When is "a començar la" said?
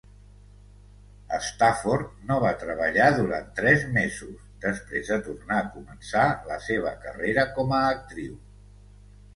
5.61-6.61